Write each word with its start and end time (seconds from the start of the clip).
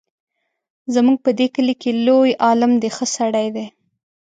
زموږ 0.93 1.17
په 1.25 1.31
دې 1.37 1.47
کلي 1.55 1.75
کې 1.81 1.91
لوی 2.05 2.31
عالم 2.45 2.71
دی 2.81 2.89
ښه 2.95 3.05
سړی 3.17 3.47
دی. 3.55 3.65